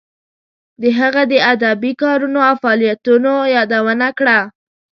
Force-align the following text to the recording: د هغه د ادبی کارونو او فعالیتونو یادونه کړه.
د 0.81 0.83
هغه 0.99 1.21
د 1.31 1.33
ادبی 1.53 1.91
کارونو 2.03 2.39
او 2.49 2.55
فعالیتونو 2.63 3.33
یادونه 3.55 4.07
کړه. 4.19 4.39